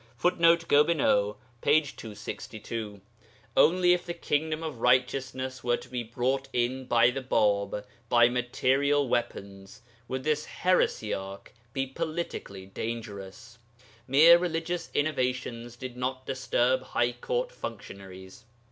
[Footnote: 0.17 0.67
Gobineau, 0.67 1.37
p. 1.61 1.79
262.] 1.79 3.01
Only 3.55 3.93
if 3.93 4.03
the 4.03 4.15
Kingdom 4.15 4.63
of 4.63 4.79
Righteousness 4.81 5.63
were 5.63 5.77
to 5.77 5.87
be 5.87 6.01
brought 6.01 6.47
in 6.51 6.85
by 6.85 7.11
the 7.11 7.21
Bāb 7.21 7.83
by 8.09 8.27
material 8.27 9.07
weapons 9.07 9.83
would 10.07 10.23
this 10.23 10.45
heresiarch 10.47 11.53
be 11.71 11.85
politically 11.85 12.65
dangerous; 12.65 13.59
mere 14.07 14.39
religious 14.39 14.89
innovations 14.95 15.75
did 15.75 15.95
not 15.95 16.25
disturb 16.25 16.81
high 16.81 17.11
Court 17.11 17.51
functionaries. 17.51 18.45